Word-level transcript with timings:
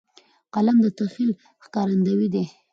قلم 0.53 0.77
د 0.83 0.85
تخیل 0.97 1.31
ښکارندوی 1.63 2.27
دی 2.33 2.45